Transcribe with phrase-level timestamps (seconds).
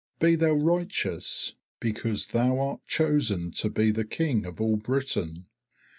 [0.19, 5.45] Be thou righteous, because thou art chosen to be the King of all Britain.